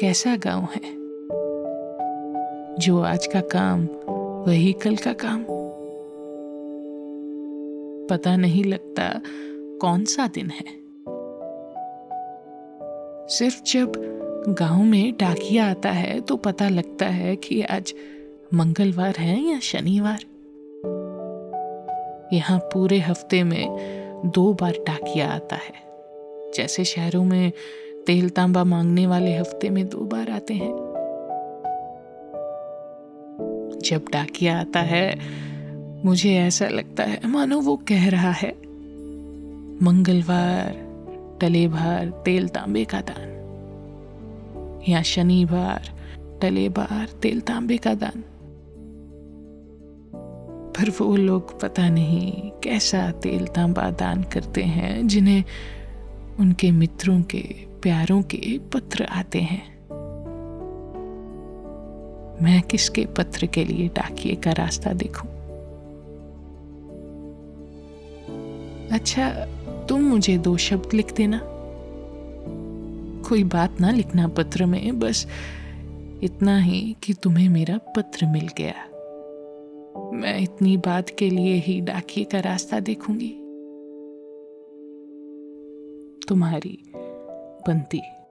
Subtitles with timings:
[0.00, 0.94] कैसा गाँव है?
[2.78, 3.88] जो आज का काम,
[4.48, 5.44] वही कल का काम।
[8.06, 9.20] पता नहीं लगता
[9.80, 10.64] कौन सा दिन है।
[13.28, 13.92] सिर्फ़ जब
[14.48, 17.94] गाँव में डाकिया आता है तो पता लगता है कि आज
[18.54, 20.24] मंगलवार है या शनिवार।
[22.32, 23.94] यहाँ पूरे हफ़्ते में
[24.26, 25.84] दो बार डाकिया आता है।
[26.54, 27.52] जैसे शहरों में
[28.06, 30.72] तेल तांबा मांगने वाले हफ़्ते में दो बार आते हैं।
[33.84, 35.18] जब डाकिया आता है,
[36.04, 38.50] मुझे ऐसा लगता है, मानो वो कह रहा है,
[39.82, 40.84] मंगलवार
[41.40, 43.34] टले भार तेल तांबे का दान।
[44.88, 45.92] या शनिवार
[46.42, 48.24] टले बार तेल तांबे का दान।
[50.70, 55.44] पर वो लोग पता नहीं कैसा तेल तांबा दान करते हैं, जिन्हें
[56.40, 59.74] उनके मित्रों के प्यारों के पत्र आते हैं।
[62.42, 65.28] मैं किसके पत्र के लिए डाकिए का रास्ता देखूँ?
[68.92, 69.30] अच्छा
[69.88, 71.40] तुम मुझे दो शब्द लिख देना।
[73.28, 75.26] कोई बात ना लिखना पत्र में, बस
[76.22, 78.74] इतना ही कि तुम्हें मेरा पत्र मिल गया।
[80.14, 83.32] मैं इतनी बात के लिए ही डाकिए का रास्ता देखूँगी।
[86.28, 86.78] तुम्हारी
[87.64, 88.23] 本地。